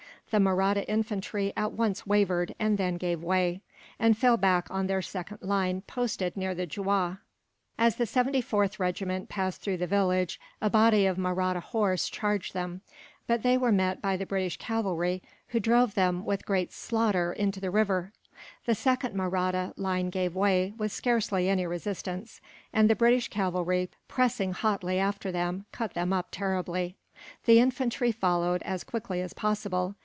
[0.31, 3.59] The Mahratta infantry at once wavered, and then gave way;
[3.99, 7.17] and fell back on their second line, posted near the Juah.
[7.77, 12.79] As the 74th Regiment passed through the village, a body of Mahratta horse charged them;
[13.27, 17.59] but they were met by the British cavalry, who drove them, with great slaughter, into
[17.59, 18.13] the river.
[18.63, 22.39] The second Mahratta line gave way, with scarcely any resistance;
[22.71, 26.95] and the British cavalry, pressing hotly after them, cut them up terribly.
[27.43, 29.95] The infantry followed, as quickly as possible.